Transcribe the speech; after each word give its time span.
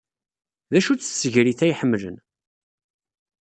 D 0.71 0.73
acu-tt 0.79 1.05
tsegrit 1.11 1.59
ay 1.65 1.73
ḥemmlen? 1.79 2.17